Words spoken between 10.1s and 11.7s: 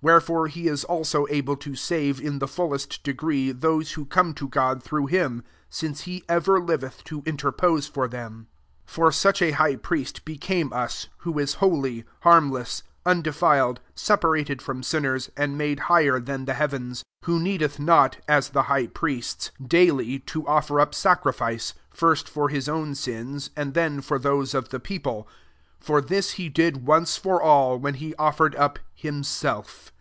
became us, who is